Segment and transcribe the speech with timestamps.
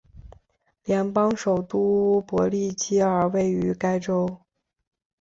[0.85, 4.41] 联邦首都帕利基尔位于该州。